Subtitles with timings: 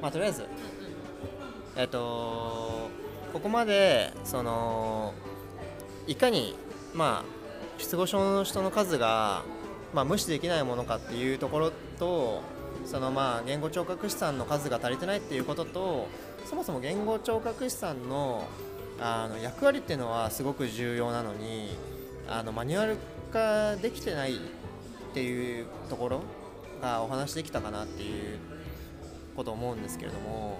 [0.00, 0.46] まあとりあえず。
[1.76, 2.90] えっと
[3.32, 5.14] ここまでその
[6.06, 6.56] いかに
[6.94, 7.40] まあ
[7.78, 9.44] 失語症の人の数が、
[9.94, 12.42] まあ、無視できないものかっていうところと
[12.84, 16.08] そのまあ言語聴覚士さんの数が足りてないっていうことと
[16.44, 18.46] そもそも言語聴覚士さんの
[19.00, 21.70] あの役割っていうのはすごく重要なのに
[22.28, 22.98] あのマニュアル
[23.32, 24.38] 化できてないっ
[25.14, 26.20] ていうところ
[26.80, 28.38] がお話できたかなっていう
[29.36, 30.58] ことを思うんですけれども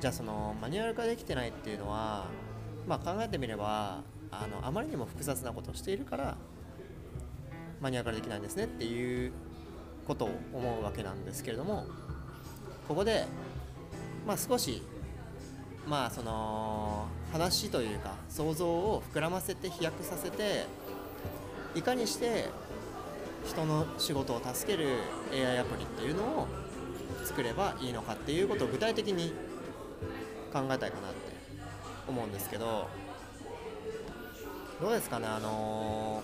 [0.00, 2.26] じゃあそのマニュアル化できてないっていうのは、
[2.88, 6.36] まあ、考えてみればあのあまりにも複雑なことをしているから
[7.80, 9.32] マニュアル化できないんですねっていう
[10.06, 11.86] ことを思うわけなんですけれども
[12.88, 13.26] ここで、
[14.26, 14.82] まあ、少し
[15.86, 20.66] まあその話というか想像を膨らませて飛躍させて
[21.74, 22.46] いかにして
[23.46, 24.88] 人の仕事を助ける
[25.32, 26.46] AI アプリっていうのを
[27.24, 29.32] 作ればいいのかっていうことを具体的に
[30.52, 31.18] 考えたいかなって
[32.08, 32.88] 思うんですけど
[34.80, 36.22] どうですかねあの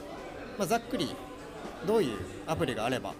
[0.56, 1.14] ー、まあ、ざっくり
[1.86, 3.14] どういうアプリがあれば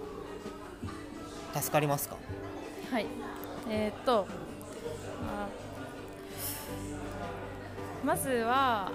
[1.54, 2.16] 助かりますか？
[2.90, 3.06] はい。
[3.68, 4.26] えー、っと、
[5.26, 5.48] まあ、
[8.04, 8.90] まずは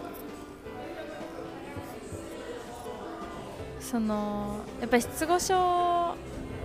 [3.81, 5.55] そのやっぱり失語症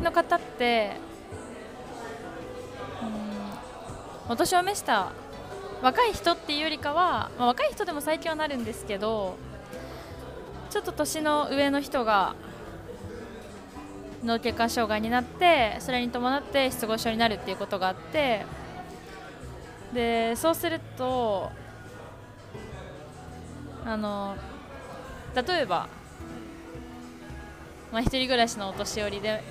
[0.03, 0.93] の方って、
[4.27, 5.13] うん、お年を召した
[5.83, 9.37] 若い人っていうよりかは、まあ、若い人でも最近はなるんですけど
[10.71, 12.35] ちょっと年の上の人が
[14.25, 18.45] 脳血管障害になってそれに伴って失語症になるっていうことがあって
[19.95, 21.51] でそうすると
[23.85, 24.37] あの
[25.35, 25.87] 例えば、
[27.97, 29.43] まあ、一人暮らしのお年寄りで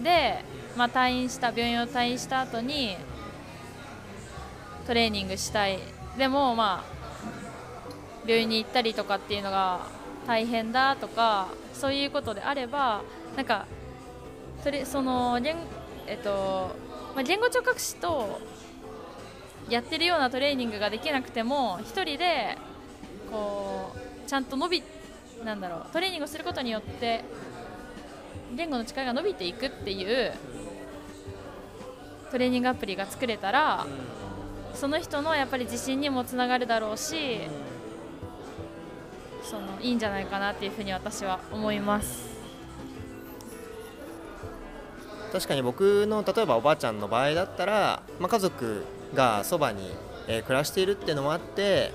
[0.00, 0.44] で、
[0.76, 2.96] まあ、退院した病院を退院した後に
[4.86, 5.80] トレーニングしたい。
[6.16, 7.00] でもまあ
[8.24, 9.88] 病院に行ったりとかっていうのが
[10.24, 13.02] 大変だとかそういうことであれば
[13.34, 13.66] なんか
[14.62, 15.56] それその言,、
[16.06, 16.76] えっと
[17.16, 18.40] まあ、言語聴覚士と
[19.68, 22.56] やってるようなトレーニングができなくても1人で
[23.32, 24.82] こうちゃんと伸び
[25.44, 27.24] なんだろうトレーニングをすることによって
[28.56, 30.32] 言語の力が伸びていくっていう
[32.30, 33.86] トレーニングアプリが作れたら
[34.74, 37.40] その人のやっぱり自信にもつながるだろうし
[39.42, 42.30] そのいいんじゃないかなっていうふうに私は思います。
[45.32, 48.84] 確かに僕の例えばおばあちゃんの場合だったら、まあ、家族
[49.14, 49.92] がそばに、
[50.26, 51.92] えー、暮らしているっていうのもあって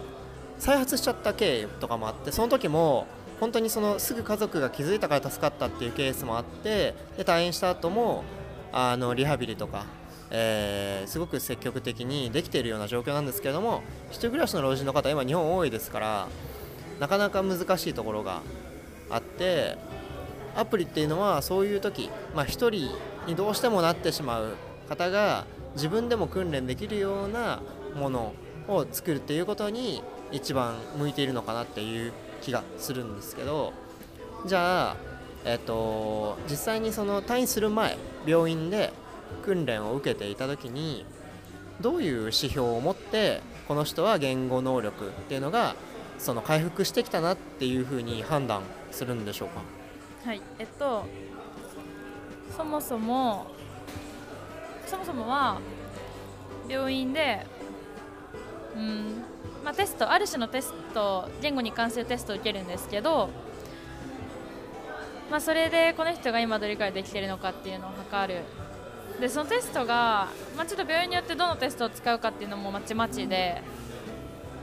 [0.58, 3.08] 再発しちゃった経緯とかもあってその時も
[3.40, 8.24] 本当にそのすぐ家族が気づいたから助かったっていうケースもあってで退院した後も
[8.72, 9.86] あのリハビリとか、
[10.32, 16.28] えー、すごく積極的にできているような状況なんですけれども一人暮らしの老人の方今日本多いですから
[17.00, 18.42] なかなか難しいところが
[19.10, 19.78] あって
[20.56, 22.72] アプリっていうのはそういう時、まあ、1人
[23.28, 24.56] にどうしてもなってしまう
[24.88, 27.62] 方が自分でも訓練できるような
[27.96, 28.34] もの
[28.68, 32.14] を作るっていうことに一番向いているのかなっていう
[32.46, 33.74] 気がするんですけど
[34.46, 34.96] じゃあ、
[35.44, 37.98] えっと、実際にその退院する前
[38.28, 38.94] 病院で
[39.44, 41.06] 訓練を受けていた時に
[41.82, 45.76] どういう指標を持ってこの人は言語能力っていうのが
[46.20, 50.30] その回復してきたなっていうふうに判断するんでしょうか？
[50.30, 51.06] はいえっと
[52.56, 53.48] そもそも
[54.86, 55.60] そもそもは
[56.70, 57.46] 病院で
[58.76, 59.24] うん
[59.66, 63.32] まあ、テストある種のテスト言語に関するテストを受けるんですけど、
[65.32, 68.44] まあ、それでこの人が今どれくらいできているのかっていうのを測る。
[69.20, 73.62] でそのテストが、まあ、ちょっと病院によってどのテストを使うかっていうのもまちまちで、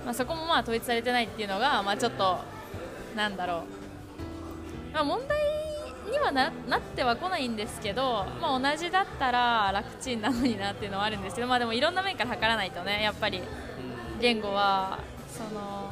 [0.04, 2.38] まあ、そこもまあ統一されてないっていうのが、まあ、ちょっと
[3.16, 3.64] なんだろ
[4.90, 5.38] う、まあ、問題
[6.12, 13.43] にはななってはこないんですけど、まあ、同じだったら楽ちんなのになっていうのはあるんですけど、まあ、でもいろんな面から測らないとねやっぱり。
[14.22, 15.00] 言語は
[15.36, 15.90] その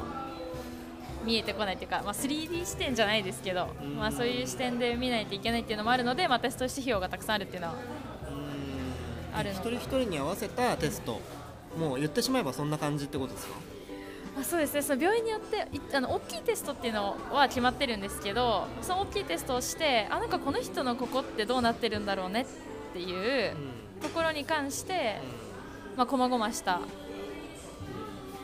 [1.25, 3.67] 見えてこないというか、まあ、3D 視点じゃないですけど、
[3.97, 7.75] まあ、そういう視点で見ないといけないっていうのもあるので、まあ、テスト指標がたくさんあるっていうのは
[9.35, 11.19] あるの一人一人に合わせたテスト。
[11.77, 13.53] もう言ってしまえばそんな感じってことですか？
[14.39, 14.81] あそうですね。
[14.81, 22.45] その病院によってあの大きいテストっていうのは決まってるんですけどその大きいテストをしてあなんかこの人のここってどうなってるんだろうねっ
[22.93, 23.55] ていう
[24.01, 25.21] ところに関して、
[25.95, 26.81] まあ、細々した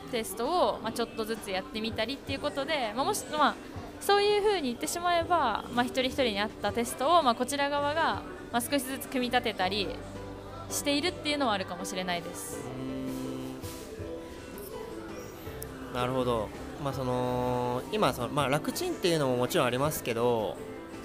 [0.07, 3.55] テストを、まあ、ちょっとずつやってみたりっていうことで、まあ、もし、まあ、
[4.01, 8.21] そういうふうに言ってしまえば、まあ、一人一人に合ったテストを、まあ、こちら側が、
[8.51, 9.87] まあ、少しずつ組み立てたり
[10.69, 12.67] しているっていうのはあるかもしれないです。
[15.93, 16.49] なるほど、
[16.83, 20.55] まあその今その、まあ、楽ちんっていうのももちろんありますけど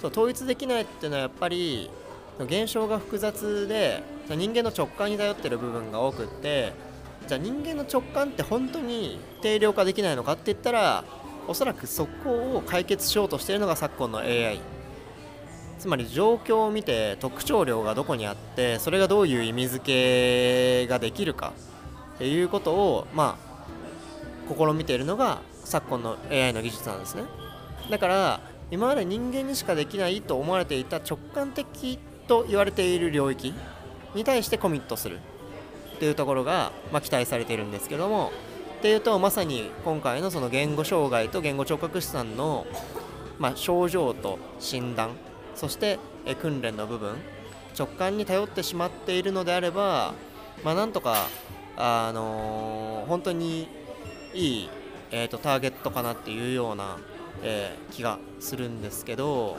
[0.01, 1.89] そう統一できないっていうのはやっぱり
[2.39, 6.73] 現象が複雑で人間の直感に頼ってる部分が多くって
[7.27, 11.03] じゃあ人間の直感って本当に定量化できないのかって言ったら
[11.47, 14.59] おそらくそこを解決しようとしているのが昨今の AI
[15.79, 21.53] つまり状況を見て特徴量がどこにあってそれがどういう意味付けができるか
[22.15, 27.23] っていうことをまあ試みているのが昨今の AI の技術なんですね。
[27.89, 28.39] だから
[28.71, 33.53] 今まで人間にしかできないと思われていた直感的と言われている領域
[34.15, 35.19] に対してコミットする。
[35.95, 38.31] っていうところが、まあ、期待されているんですけども
[38.79, 42.65] っていうとまさに今回のその言語障害と言語聴覚士さんの、
[43.39, 45.11] まあ、症状と診断
[45.55, 47.15] そしてえ訓練の部分
[47.77, 50.13] 直感に頼ってしまっているのであれば、
[50.63, 51.27] まあ、なんとか、
[51.75, 53.67] あのー、本当に
[54.33, 54.69] いい、
[55.11, 56.97] えーと、ターゲットかなっていうような、
[57.41, 59.57] えー、気がするんですけど、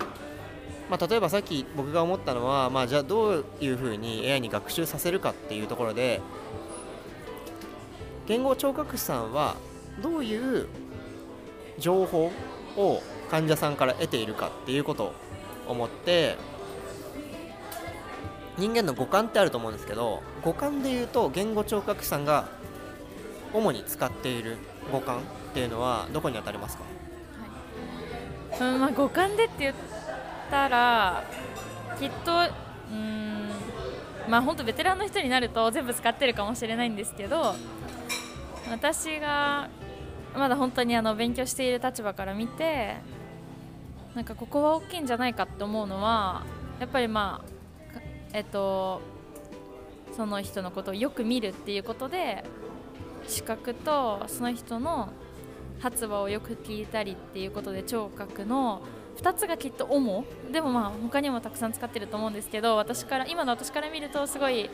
[0.91, 6.21] まあ、例えばさっき僕が思ったのは、まあ、じゃあどういうふうに AI に学習させるかっていうところで
[8.27, 9.57] 言語聴覚士さんは
[10.03, 10.67] どういう
[11.79, 12.31] 情報
[12.77, 15.15] を患者さんから得ているかっていうことを
[15.69, 16.37] 思って
[18.57, 22.49] 人間の五感ってあると思うんですけど五感でいうと言語聴覚士さんが
[23.53, 24.59] 主に使っている
[24.93, 25.21] 五感っ
[25.55, 26.85] ていうのはどこに当たりますか、
[28.53, 29.75] はい、うんまあ、五感でって言
[30.55, 31.25] たら
[31.99, 32.33] きっと
[32.93, 33.49] うん
[34.29, 37.57] まあ本当ベテランの人になると全部使ってるかもしれないんですけど
[38.71, 39.69] 私が
[40.37, 42.97] まだ本当にあの勉強している立場から見て
[44.15, 46.45] なんかここは大きいんじゃないかって思うのは
[46.79, 48.01] やっぱりまあ
[48.33, 49.01] えっと
[50.17, 52.45] その人のことをよく見るっていうことで
[53.27, 55.09] 視覚とその人の
[55.81, 58.83] 発話をよく聞いたりっていうことで聴覚の
[59.17, 64.71] 2つがきっと主でもまあ他にもたくさん使ってると思うんですけど私から今の私から見るとすごい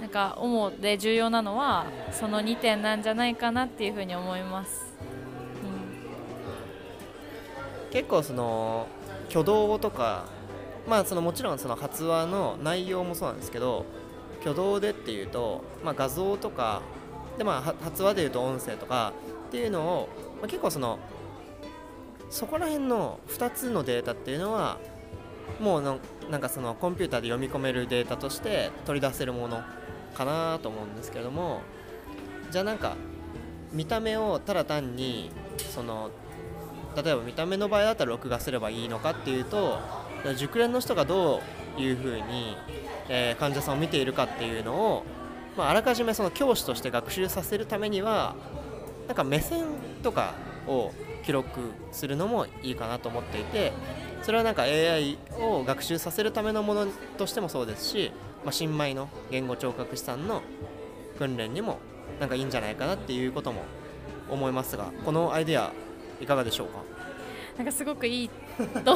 [0.00, 4.92] なんか主で重要なのはその2点なんじゃないかなっていうふうに思います。
[5.62, 5.66] う
[7.88, 8.86] ん結構その
[9.28, 10.24] 挙動とか
[10.88, 13.84] まあそのもちろんその発話の内容もそうなんですけど
[14.40, 16.82] 挙動でっていうと、まあ、画像とか
[17.38, 19.12] で、まあ、発話でいうと音声とか
[19.48, 20.08] っていうのを、
[20.40, 20.98] まあ、結構その
[22.32, 24.78] そこら辺の2つのデータっていうのは
[25.60, 25.82] もう
[26.30, 29.62] なんかそのコンピューターで読み込めるデータとして取り出せるもの
[30.14, 31.60] かなと思うんですけども
[32.50, 32.96] じゃあなんか
[33.70, 35.30] 見た目をただ単に
[35.74, 36.10] その
[36.96, 39.78] 例えば見た目の場合だったら録画すればいいのかっていうと
[40.36, 41.42] 熟練の人がど
[41.76, 42.56] ういうふうに、
[43.10, 45.04] えー、患者さんを見ているかっていうのを、
[45.56, 48.36] まあ、あらかじめその教師として学習させるためには
[49.06, 49.64] なんか目線
[50.02, 50.34] とか
[50.66, 50.92] を
[51.22, 53.72] 記録するのもいいかなと思っていて
[54.22, 56.86] それはなんか AI を学習させるためのもの
[57.18, 58.12] としてもそうですし、
[58.44, 60.42] まあ、新米の言語聴覚士さんの
[61.18, 61.78] 訓練にも
[62.20, 63.62] なんかいいんじゃないかなっていうことも
[64.30, 65.72] 思いますがこのアイデア
[66.20, 66.82] いかがでしょうか？
[67.56, 68.30] なんかすごくいい
[68.84, 68.92] と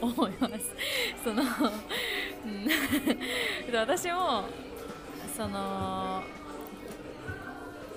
[0.00, 0.74] 思います。
[1.22, 2.68] その、うん、
[3.74, 4.44] 私も
[5.36, 6.22] その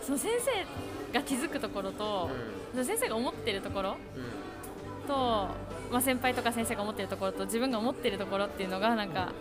[0.02, 5.48] その先生が気づくところと、うん、先生が思ってるところ、うん、と、
[5.92, 9.34] まあ、先輩とか先生が思ってるところと自分が思ってるところっていうのがなんか、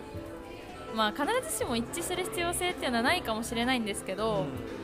[0.95, 4.81] まあ、必ずしも一致する必要性っていうのはないかもしれないんですけど、うん。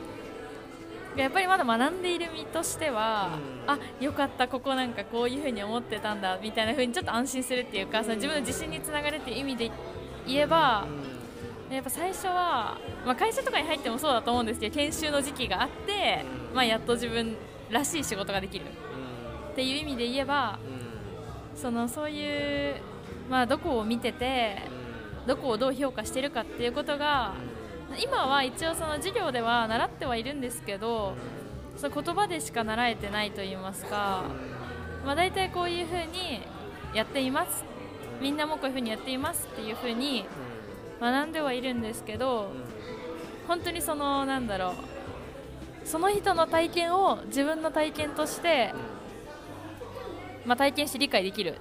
[1.18, 9.70] やっぱりまだ学んでいる身としては、うん、あよかったここなんかこういうふうに思ってたんだみたいなふうにちょっと安心するっていうかその自分の自信につながるっていう意味で
[10.26, 10.86] 言えば、
[11.68, 17.36] うん、やっぱ最初は、まあ、会社とかに入ってもそうだと思うんですけど研修の時期があって、うん、まあ、やっと自分
[17.70, 18.64] らしい仕事ができる。
[19.52, 20.58] っていう意味で言えば、
[21.54, 22.76] そのそういう、
[23.28, 24.58] まあ、どこを見てて
[25.26, 27.34] どこをどう評価してるかっていうことが
[28.02, 31.14] 今は一応その授業では習ってはいるんですけど
[31.76, 34.22] その言葉でしか習えてないと言いますか、
[35.04, 36.42] まあ、大体こういうふうに
[36.94, 37.64] やっています。
[38.20, 40.24] みんなもこういうふうにやっていますっていうふうに
[41.00, 42.50] 学んではいるんですけど
[43.46, 44.74] 本当にそのなんだろう
[45.88, 48.74] その人の体験を自分の体験として、
[50.44, 51.56] まあ、体験して理解できる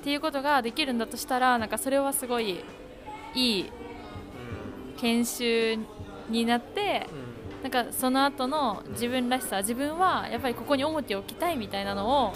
[0.00, 2.64] っていうことができるんだとしたらなんかそれはすごい
[3.36, 3.70] いい
[4.96, 5.78] 研修
[6.28, 7.06] になって、
[7.62, 12.32] なんかその後の自分らしさ自分はやっぱりここに重きを置きたいみたいなのを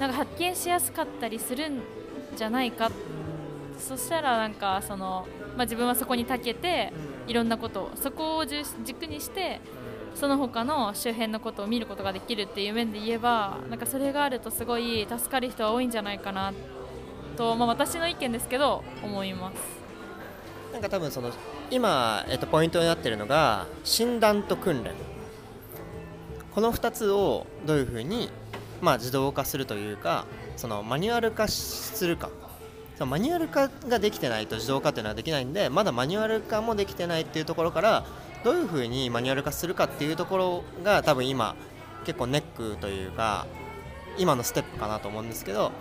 [0.00, 1.82] なんか発見しやすかったりするん
[2.36, 2.90] じゃないか。
[3.78, 6.92] そしたらなんかその、まあ、自分はそこに長けて
[7.26, 9.60] いろんなことをそこを軸にして
[10.14, 16.52] その他の周辺のことを見ることができるっていう面で言えばなんかそれがあるとすごい助かる人は多いんじゃないかな
[17.36, 19.56] と、まあ、私の意見ですけど思います。
[20.72, 21.30] なんか多分その
[21.70, 24.92] 今、えっと、ポイントになってるのが診断と訓練。
[26.54, 28.30] この2つをどういうふうに、
[28.80, 32.30] まあ、自動化するというかそのマニュアル化するか。
[32.96, 38.04] そのマニュアル化ができてないと自動化っていうのはできないんでまだマニュアル化もできてないっていうところから
[38.44, 41.56] どういうふうにマニュアル化するかっていうところが多分今
[42.04, 43.46] 結構ネックというか
[44.18, 45.72] 今のステップかなと思うんですけど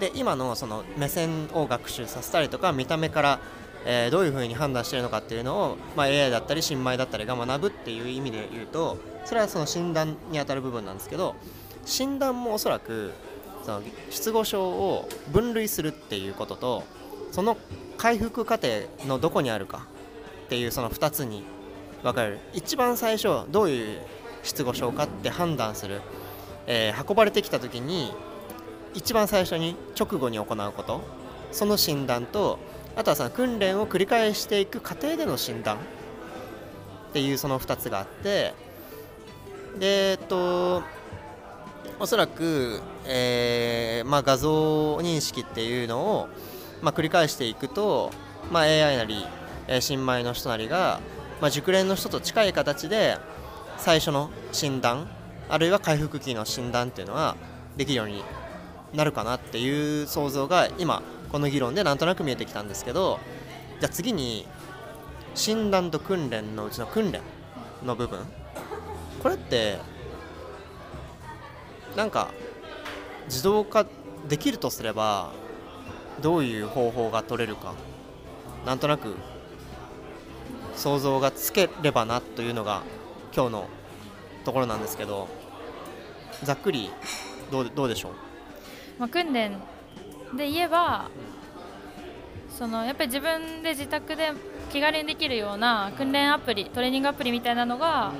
[0.00, 3.40] で今のその目線を学習させたりとか見た目から
[3.86, 11.36] え、どういうふうに判断してるのかっていうのを、まあ、AI だったり新米だったりが学ぶっていう意味で言うとそれはその診断にあたる部分なんですけど
[11.84, 13.12] 診断もおそらく
[13.62, 16.84] その失語症を分類するっていうことと
[17.30, 17.56] その
[17.96, 18.68] 回復過程
[19.06, 19.86] のどこにあるか
[20.44, 21.44] っていうその2つに
[22.02, 22.38] 分かれる。
[22.52, 24.00] 一番最初どういう
[24.42, 26.02] 失語症かって判断する、
[26.66, 28.12] えー、運ばれてきた時に
[28.94, 31.02] 一番最初に直後に行うこと。
[31.50, 32.58] その診断と
[32.96, 35.78] あとはその訓練を繰り返していく過程での診断っ
[37.12, 38.54] ていうその2つがあって。
[39.78, 40.82] でえっと
[41.98, 46.28] おそらく、えーまあ、画像認識っていうのを、
[46.82, 48.10] まあ、繰り返していくと、
[48.50, 49.24] まあ、AI なり、
[49.68, 51.00] えー、新米の人なりが、
[51.40, 53.18] まあ、熟練の人と近い形で
[53.78, 55.08] 最初の診断
[55.48, 57.36] あるいは回復期の診断っていうのが
[57.76, 58.22] できるように
[58.94, 63.18] なるかなっていう想像が今この議論でなんとなく見えてきたんですけど
[63.80, 64.46] じゃあ次に
[65.34, 67.20] 診断と訓練のうちの訓練
[67.84, 68.20] の部分。
[69.20, 69.78] これって
[71.96, 72.28] なんか
[73.24, 73.86] 自動化
[74.28, 75.32] できるとすれば
[76.20, 77.74] どういう方法が取れるか
[78.66, 79.16] なんとなく
[80.76, 82.82] 想像がつければなというのが
[83.34, 83.68] 今日の
[84.44, 85.28] ところなんですけど
[86.42, 86.90] ざっくり
[87.50, 88.12] どうどうでしょう、
[88.98, 89.52] まあ、訓練
[90.36, 91.10] で言えば
[92.50, 94.32] そのやっぱり自分で自宅で
[94.72, 98.12] 気軽にできるような訓練アプリトレーニングアプリみたいなのが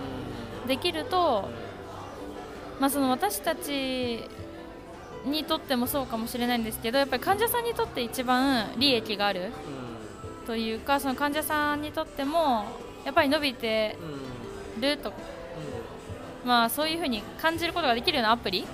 [0.66, 1.48] できると、
[2.80, 4.28] まあ、その私たち
[5.24, 9.52] にとってもそうかもしれないんですけどやっぱり患者さんにとって一番利益がある
[10.46, 12.64] というかその患者さんにとっても
[13.04, 13.96] やっぱり伸びて
[14.80, 15.12] ると、
[16.44, 18.66] まあ、そういうふうに感じることができるようなアプリ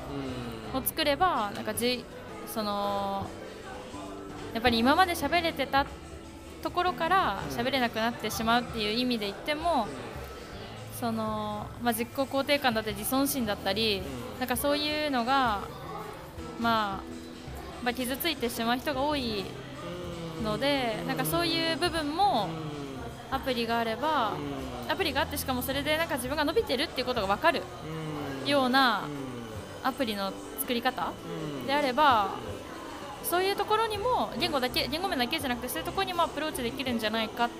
[0.75, 2.05] を作ればなんかじ
[2.47, 3.27] その
[4.53, 5.87] やっぱり今まで喋れてた
[6.63, 9.87] ところから喋れなくなってしまうっていう意味で言っても
[10.99, 14.03] その、まあ、自己肯定感だったり自尊心だったり
[14.39, 15.61] なんかそういうのが、
[16.61, 17.01] まあ、
[17.83, 19.45] まあ、傷ついてしまう人が多い
[20.41, 22.49] のでなんかそういう部分も
[23.31, 24.33] アプリがあれば
[24.89, 27.63] アプリがあってしかもそれでなんか自分が伸びてるっていうことが分かる
[28.47, 29.03] ような
[29.83, 31.13] アプリの作り方
[31.67, 32.31] であれば
[33.23, 37.51] そういうところにも言語だけ言語面だけじゃなくてそういうところにもアプローチできるんじゃないかっ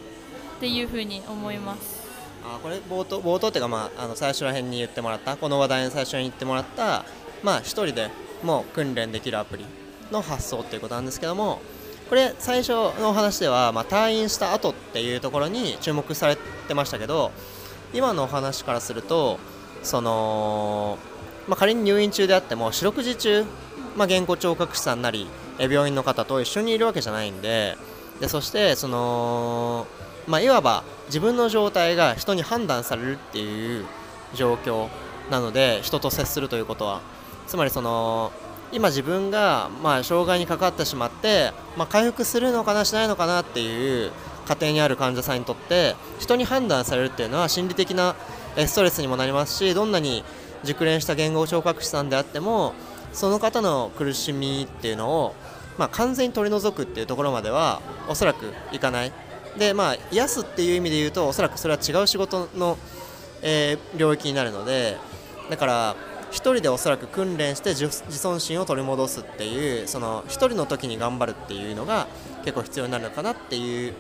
[0.59, 2.01] ていうふうに思います。
[2.43, 7.05] あこれ冒頭冒頭っていうか、まあ、あの最初ら辺に言ってもらったこの話題の最初に言ってもらった
[7.43, 8.11] まあ、1人で
[8.43, 9.67] もう訓練できるアプリ
[10.11, 11.61] の発想っていうことなんですけども
[12.11, 16.37] これ最初のお話では、まあ、退院した後っていうところに注目され
[16.67, 17.31] てましたけど
[17.95, 19.39] 今のお話からすると
[19.85, 20.99] その、
[21.47, 23.45] まあ、仮に入院中であっても四六時中、
[23.97, 25.29] まあ、言語聴覚士さんなり
[25.61, 27.77] 病院の方と一緒にいるわけじゃないんで
[28.19, 29.87] でそしてその、
[30.27, 33.87] まあ、いわば自分の状態が人に判断されるっていう
[34.35, 34.89] 状況
[35.31, 37.01] なので人と接するということは。
[37.47, 38.31] つまりその
[38.73, 44.13] 今自分がまあ障害にかかってしまって、まあ、回復するのかなしないのかなっていう
[44.47, 48.17] 家庭にある患者さんにとって人に判断されるっていうのは心理的な
[48.57, 50.25] ストレスにもなりますしどんなに
[50.65, 52.75] 熟練した言語聴覚士さんであっても
[53.13, 55.35] その方の苦しみっていうのを
[55.81, 59.13] まあ、完全に取り除くっていうところまではおそらくいかない。
[59.59, 62.77] でまあ癒すっていう意味で言うとおそらくそれは違う仕事の、
[63.41, 64.99] えー、領域になるので
[65.49, 65.97] だから
[66.31, 72.07] 1人でおそらく訓練して自尊心を取り戻すっていうその1人の時に頑張るっていうのが
[72.45, 73.95] 結構必要になるのかなっていう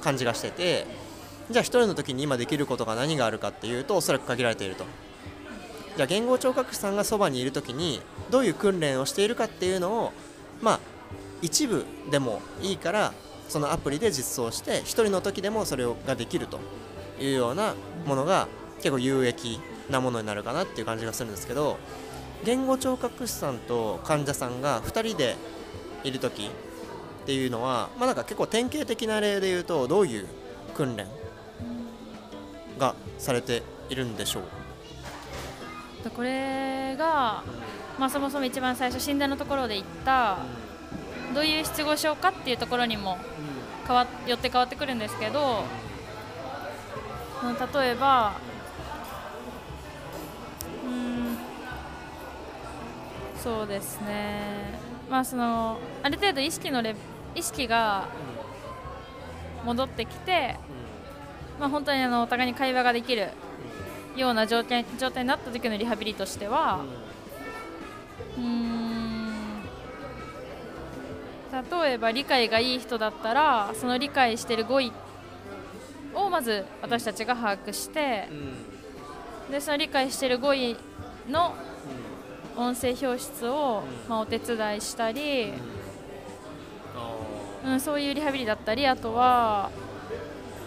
[0.00, 0.86] 感じがしてて
[1.50, 4.84] じゃあ1人の時に今できることが何があるかっていうとおそらく限られていると。
[5.96, 10.12] じゃあ言語聴覚士さんがそばにいる時にどういう訓練をしているかっていうのを
[10.62, 10.80] まあ
[11.42, 13.12] 一部でもいいから
[13.48, 16.60] そのアプリで実装して1人の時でもそれができると
[17.20, 17.74] いうような
[18.06, 18.46] ものが
[18.76, 19.60] 結構有益
[19.90, 21.78] なものになるかなっていう感じがするんですけど
[22.44, 25.36] 言語聴覚士さんと患者さんが2人で
[26.04, 30.26] いる時っていうのは、まあ、なんか結構典型的な例で言うとどういう
[30.74, 31.06] 訓練
[32.78, 36.10] がされているんでしょう？
[36.10, 37.42] これが、
[37.98, 40.38] まあ、そもそも一番最初診断のところで言った
[41.34, 43.18] どういう失語症かっていうところにも
[43.86, 45.64] 変わよって変わってくるんですけど
[47.74, 48.32] 例えば
[53.42, 54.78] そうですね。
[55.10, 56.94] まあそのある程度意識のレ
[57.34, 58.08] 意識が
[59.64, 60.56] 戻ってきて、
[61.58, 63.28] まあ、本当にあのお互いに会話ができる
[64.16, 66.84] ような状態状態になった時のリハビリとしては
[68.36, 69.00] うん。
[71.52, 74.92] 例えば理解がいい人だったらその理解している語彙
[76.14, 78.28] をまず私たちが把握して、
[79.50, 80.76] でその理解している語彙
[81.28, 81.54] の
[82.60, 85.52] 音声表出を、まあ、お手伝いしたり、
[87.64, 89.70] うん、そういうリハビリだったりあとは、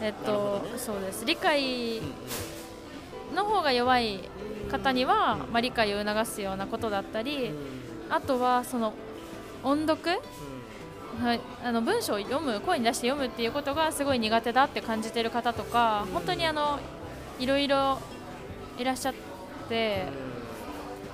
[0.02, 1.24] えっと、ね、そうです。
[1.24, 2.02] 理解
[3.36, 4.22] の方が弱い
[4.72, 7.52] 方には、まあ、理解を促すようなことだったり
[8.10, 8.94] あとはその
[9.64, 10.20] 音読、
[11.22, 16.80] はい、あの文章を読む声に出して読むっていうことがすごい苦手だって感じてる方とか本当にあの
[17.40, 18.00] いろいろ
[18.80, 19.14] いらっしゃっ
[19.70, 20.06] て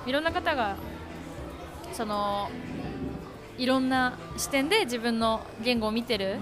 [0.06, 0.76] いろんな方が
[1.92, 2.50] その
[3.58, 6.38] いろんな視点で自分の言語を見てる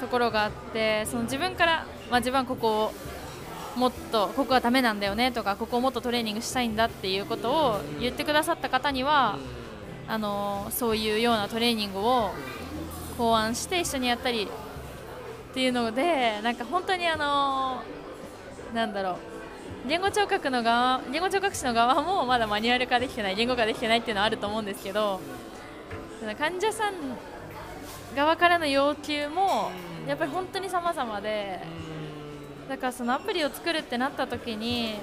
[0.00, 2.92] ところがあってその自分から、まあ、自分はここを
[3.76, 9.38] もっとここがダメなんだよねとかここをもっとトレーニングしたいんだっていうことを言ってくださった方には
[10.06, 12.30] あのそういうようなトレーニングを
[13.16, 17.82] 考案して一緒にやったりっていうのでなんか本当にあの
[18.74, 19.16] なんだろう
[19.88, 25.18] 言語聴覚の側言語聴覚士の側もまだマニュアル化できてない言語化できてないっていうのはあると思うんですけど
[26.36, 26.94] 患者さん
[28.14, 29.70] 側からの要求も
[30.06, 31.60] やっぱり本当に様々で
[32.68, 34.96] だからそのアプリを作るってなった時に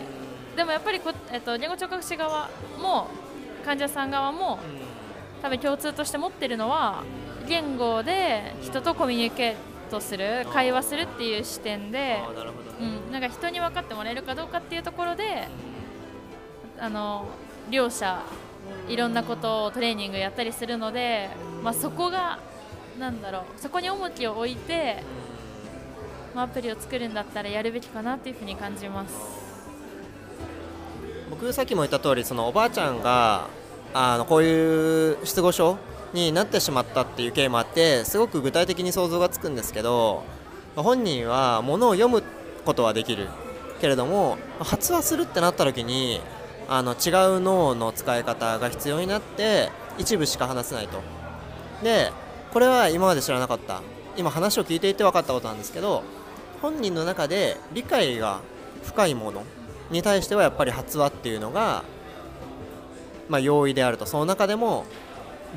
[0.56, 3.08] でもやっぱりこ、えっと、言語聴覚士側も
[3.66, 4.60] 患者さん側も
[5.42, 7.04] 多分共通として持ってるのは
[7.48, 9.56] 言語で人とコミュニケー
[9.90, 12.20] トする会話するっていう視点で、
[12.80, 15.48] うん、なんか人に分かってもらえるかどうかっていうところで
[16.78, 17.26] あの
[17.72, 18.22] 両者
[18.90, 21.30] いろんなことをトレーニングやったりするので、
[21.64, 22.40] まあ、そこが
[23.00, 25.02] なんだろうそこに重きを置いて、
[26.36, 29.16] まあ、アプリを作るんだったらやるべきかなっていうふうに感じます。
[31.30, 33.48] 僕さっきも言った通りそのおばあちゃんが
[33.94, 35.78] あのこういう失語症
[36.14, 40.24] になってしまったっていう経緯もあってすごく具体的に想像がつくんですけど
[40.76, 42.22] 本人はものを読む
[42.66, 43.28] ことはできる
[43.80, 46.22] けれども発話するってなった時に
[46.68, 51.02] あの違う脳の使い方が必要になって一部しか話せないと。
[51.84, 52.12] で
[52.52, 53.82] これは今まで知らなかった。
[54.18, 56.02] 今話を聞いていて分かったことなんですけど
[56.62, 58.40] 本人の中で理解が
[58.82, 59.44] 深いもの
[59.92, 61.84] に対してはやっぱり発話っていうのが
[63.28, 64.06] まあ、容易であると。
[64.06, 64.86] その中でも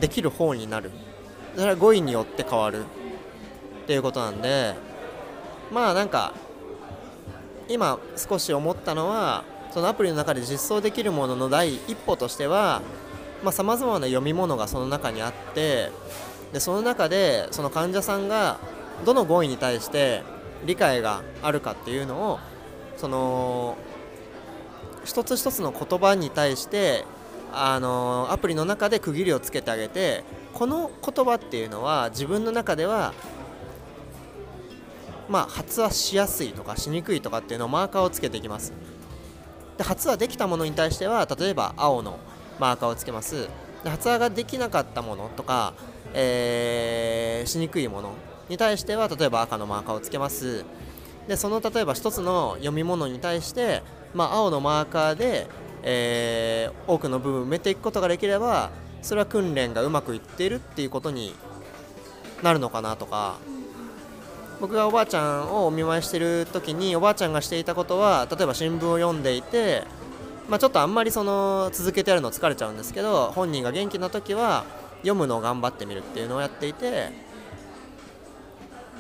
[0.01, 0.91] できる方になる。
[1.55, 2.85] それは語彙によって変わる
[3.85, 4.75] っていうことなんで
[5.73, 6.35] まあなんか
[7.69, 12.83] 今少し思ったのはそのアプリの中で実装できるものの第一歩としては
[13.53, 15.91] さまざ、まな読み物がその中にあって
[16.53, 18.59] でその中でその患者さんが
[19.05, 20.23] どの語彙に対して
[20.65, 22.39] 理解があるかっていうのを
[22.97, 23.77] その
[25.05, 27.05] 一つ一つの言葉に対して
[27.53, 33.15] あのアプリの中で区切りをつけてあげてこの言葉っていうのは自分の中では
[35.29, 38.73] まあ、発話しやすいとかしにくいとかっていうのをマーカーをつけていきます。
[39.77, 42.19] で発話できたものに対しては例えば青の
[42.59, 43.49] マーカーをつけます。
[43.85, 45.75] で発話ができなかったものとか、
[46.15, 48.13] えー、しにくいもの
[48.49, 50.65] に対しては例えば赤のマーカーをつけます。
[51.29, 53.83] でその例えば1つの読み物に対して、
[54.15, 55.47] まあ、青のマーカーで
[55.83, 58.71] えー、多くの部分埋めていくことができれば
[59.03, 61.35] それは訓練がうまくいっているっていうことに
[62.43, 63.39] なるのかなとか。
[64.61, 69.85] 僕がおばあちゃんをお見舞いしてる時におばあちゃんがしていたことは例えば新聞を読んでいて、
[70.49, 74.65] まあ、ちょっとあんまりその続けてやるの疲れちゃうんですけど本人が元気な時は
[74.99, 77.11] 読むのを頑張ってみるっていうのをやっていて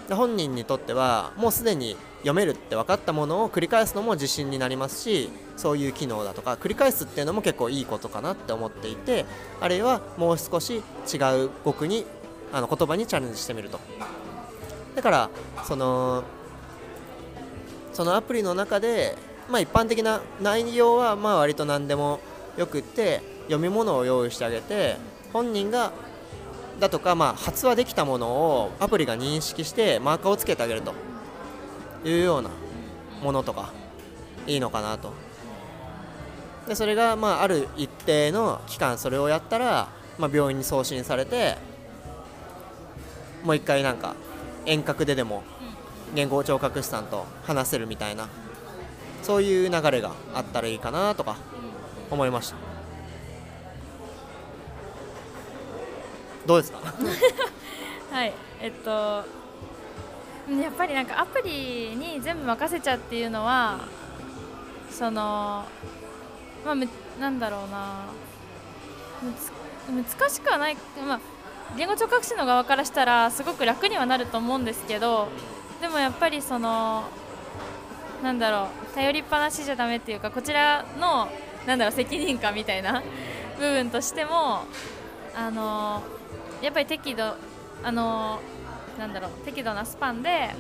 [0.09, 9.27] 本人にとってはもうすでに読めるって分かったものを繰り返すのも自信になりますしそういう機能だとか繰り返すっていうのも結構いいことかなって思っていて
[9.61, 12.07] あるいはもう少し違う語句に
[12.53, 13.81] あの言葉にチャレンジしてみると。
[14.99, 15.31] だから
[15.63, 16.25] その
[17.93, 19.17] そのアプリの中で、
[19.49, 22.19] まあ、一般的な内容はまあ割と何でも
[22.57, 24.97] よくって読み物を用意してあげて
[25.33, 25.93] 本人が
[26.81, 30.93] だとか、まあ、発話できたものをアプリが認識してマーカーをつけてあげると。
[32.05, 32.51] いうような
[33.23, 33.73] ものとか
[34.47, 35.13] いいのかなと。
[36.67, 41.57] でそれがまあある一定の期間それをやったら、まあ、病院に送信されて
[43.43, 44.15] もう一回なんか
[44.69, 45.43] 遠隔ででも
[46.15, 48.29] 言語聴覚士さんと話せるみたいな
[49.23, 51.37] そういう流れがあったらいいかなとか
[52.11, 52.57] 思いました。
[56.47, 56.79] どうですか？
[58.11, 58.33] はい。
[58.61, 59.25] えっと
[60.49, 63.81] うんやっぱりなんかアプリに全部任せちゃうっていうのは
[64.91, 65.65] その
[66.65, 66.89] まあむ
[67.21, 68.05] なんだろうな。
[69.91, 70.77] 難しくはない、
[71.07, 71.21] まあ、
[71.77, 75.29] 言語聴覚士の側からしたらすごく楽にはなると思うんですけど
[75.81, 77.05] でもやっぱりその
[78.23, 81.29] なんだろう頼りっぱなしじゃダメっていうかこちらの
[81.67, 83.03] なんだろう責任感みたいな
[83.59, 84.63] 部分としても
[85.37, 86.03] あの
[86.63, 87.35] やっぱり適度
[87.85, 88.41] あの
[88.99, 90.51] なんだろう適度なスパンで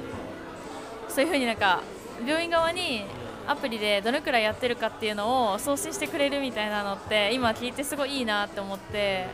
[1.08, 1.80] そういうふうになんか
[2.24, 3.04] 病院側に
[3.48, 9.26] アプリでどれくらいやってるかっていうのを送信してくれるみたいなのって今聞いてすごいいいなって思って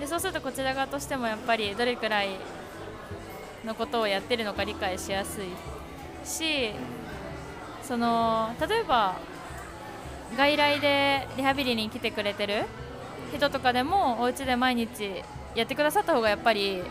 [0.00, 2.30] でそうするとこちら側としてもやっぱりどれくらい
[3.64, 6.70] のことをやってるのか理解しやすいし
[7.82, 9.16] その例えば
[10.36, 12.64] 外来でリハビリに来てくれてる
[13.34, 15.22] 人とかでもお家で毎日
[15.54, 16.82] やってくださった方がやっぱり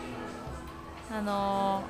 [1.12, 1.82] あの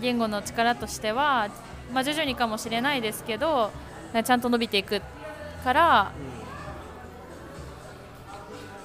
[0.00, 1.48] 言語の力としては、
[1.92, 3.70] まあ、徐々にかもしれないですけど
[4.12, 5.00] ちゃんと伸びていく
[5.64, 6.12] から、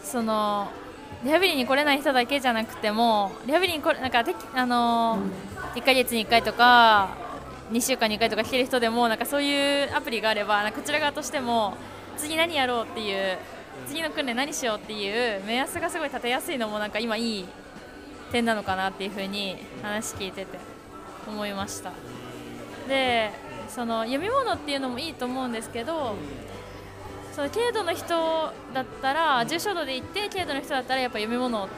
[0.03, 0.69] その
[1.23, 5.19] リハビリに来れない人だけじゃなくてもリハビリに来れなんかてきあの
[5.75, 7.17] 1ヶ月に1回とか
[7.71, 11.75] 2週間に1回とか来てる人でもなんかそういうアプリがあればこちら側としても
[12.17, 13.38] 次何やろうっていう
[13.88, 17.45] 次の訓練何しようっていう目安がすごい立てやすいのもなんか今いい
[18.32, 20.60] 点なのかなっていうふうに話聞いてて
[21.27, 21.91] 思いました。
[22.88, 23.32] で
[23.69, 26.15] その読み物っていうのもいいと思うんですけど
[27.38, 28.15] その軽度の人
[28.73, 31.69] だったら重症度で言って軽度の人だったらやっぱ読み物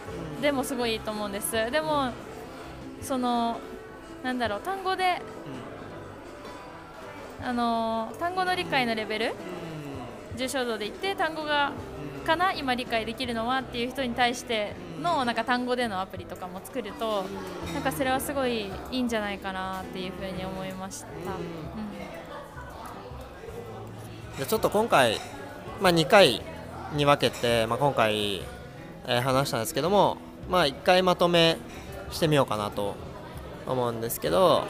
[0.42, 1.52] でもすごいいいと思うんです。
[1.70, 2.12] でも
[3.02, 3.60] その
[4.24, 5.22] なんだろう単語で
[7.44, 9.36] あの単語の理解のレベル
[10.38, 11.74] 重症度で言って単語が
[12.26, 17.26] かな今理解できるのはっていう人に対してのなんか単語でのアプリとかも作ると
[17.74, 21.08] なんかそれはすごいいいんじゃないかなっていうふうに思いました、
[24.38, 25.20] じゃあちょっと今回、
[25.82, 26.42] まあ、2回
[26.94, 28.38] に分けて、まあ、今回、
[29.08, 30.18] えー話したんですけども、
[30.50, 31.58] まあ、1回まとめ
[32.12, 32.96] してみようかなと
[33.66, 34.66] 思うんですけど、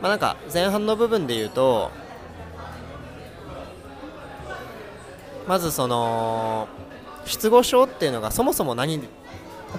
[0.00, 1.90] まあ、なんか前半の部分で言うと
[5.48, 6.68] まずその
[7.24, 9.00] 失語症っていうのがそもそも何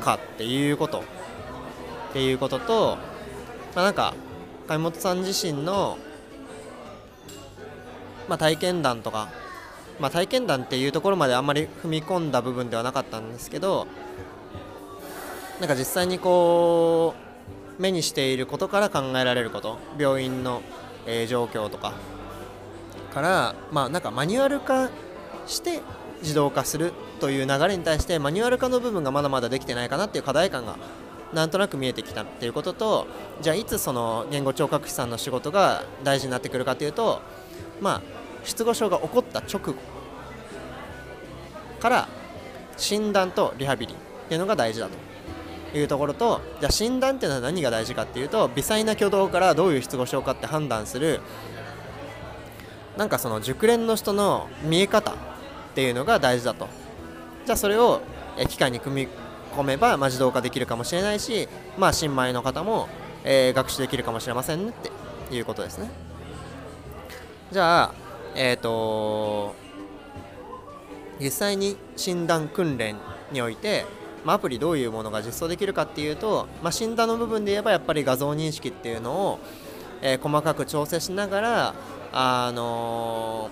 [0.02, 2.98] かっていうことっていうことと、
[3.76, 4.14] まあ、なんか
[4.68, 5.98] 上本さん自身の
[8.28, 9.30] まあ、体験談とか、
[10.00, 13.88] まあ、体験談っていうところまであんまり踏み込んだ部分ではなかったんですけど
[15.60, 17.16] なんか実際にこ
[17.80, 20.62] う目にしていることから考えられること病院の、
[21.06, 21.94] えー状況とか
[23.14, 24.90] から、まあ、なんかマニュアル化
[25.48, 25.82] して
[26.22, 30.78] 自動化するという流れに対してマニュアル化の部分がまだまだできてないかなっていう課題感が
[31.34, 33.08] なんとなく見えてきたっていうことと
[33.42, 37.22] じゃあいつその言語聴覚士さんの仕事が大事になってくるかというと
[37.82, 38.17] まあ
[38.48, 39.76] 失語症が起こった直後
[41.82, 42.08] から
[42.78, 43.98] 診断とリハビリっ
[44.30, 44.88] ていうのが大事だ
[45.72, 51.20] というところとじゃあ診断っていうのは何が大事かっていうと微細な挙動からどういう失語症かって判断する
[52.96, 55.16] なんかその熟練の人の見え方っ
[55.76, 56.68] ていうのが大事だと。
[57.46, 58.02] じゃあそれを
[58.50, 59.08] 機械に組み
[59.56, 62.90] 込めば、まあ、自動化できるかもしれないし、まあ、新米の方も、
[63.24, 65.90] えー学習できるかもしれませんねっていうことですね。
[67.52, 68.07] じゃあ
[68.38, 69.56] えっ、と
[71.20, 72.96] 実際に診断訓練
[73.32, 73.86] において、
[74.24, 79.40] まあ、アプリどういうものが実装できるかっていうと、まあ、診断の部分で言えばやっぱり画像認識っていうのを、
[80.02, 81.76] えー細かく調整しながら、
[82.14, 83.50] あの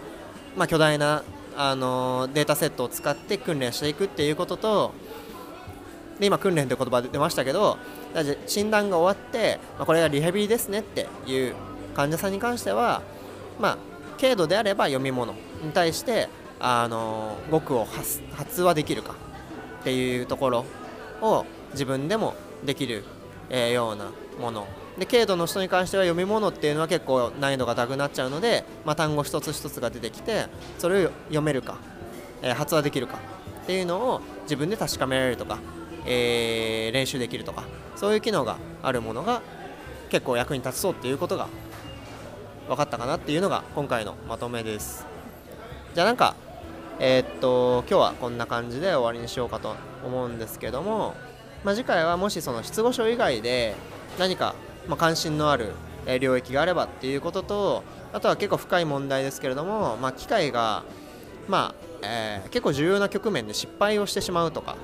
[0.55, 1.23] ーまあ、巨大な、
[1.57, 4.93] あのーデータセットを使って訓練していくっていうことと
[6.19, 7.77] で今訓練という言葉出ましたけど
[8.45, 11.55] 診断が終わって、まあ、これがリハビリですねっていう
[11.95, 13.01] 患者さんに関しては、
[13.59, 13.77] まあ、
[14.19, 15.33] 軽度であれば読み物。
[15.63, 19.15] に対して、あの語句を発発話できるか
[19.81, 20.65] っていうところ
[21.21, 23.03] を自分でもできる、
[23.49, 24.67] えようなもの。
[24.97, 30.45] で軽度の人に関しては読み物っていうのは結構難易度が高くなっちゃうので、まあ、単語一つ一つが出てきて
[30.79, 31.77] それを読めるか、
[32.41, 33.19] え発話できるか
[33.63, 35.59] っていうのを自分で確かめられるとか
[36.05, 39.41] えー練習できるとかそういう機能があるものが
[40.09, 41.49] 結構役に立つそうっていうことが
[42.67, 45.05] 分かったかなっていうのが今回のまとめです。
[45.93, 46.35] じゃあなんか
[46.99, 49.75] えーっと今日はこんな感じで終わりにしようかと
[50.05, 51.13] 思うんですけども、
[51.63, 53.75] まあ、次回はもしその失語症以外で
[54.17, 54.55] 何か、
[54.87, 55.73] ま、関心のある
[56.21, 60.83] 領域があればっていうこととあとは結構深い問題ですけれども、まあ、機械が、
[61.47, 64.77] まあえー結構重要な局面で失敗をしてしまうとか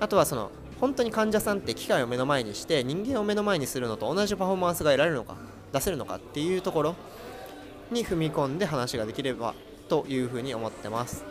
[0.00, 0.50] あとはその
[0.80, 5.36] 本当に患者さんって機械を目の前にして人間を目の前にするのと同じパフォーマンスが得られるのか
[5.72, 6.94] 出せるのかっていうところ
[7.90, 9.54] に踏み込んで話ができれば
[9.88, 11.24] というふうに思ってます。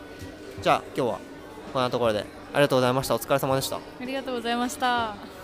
[0.62, 1.18] じゃあ今日は
[1.72, 2.20] こんなところで
[2.52, 3.14] ありがとうございました。
[3.14, 3.76] お疲れ様でした。
[3.76, 5.35] ありがとうございました。